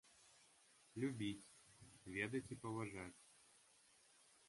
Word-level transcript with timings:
Любіць, 1.03 1.47
ведаць 2.17 2.45
і 2.57 2.61
паважаць. 2.67 3.15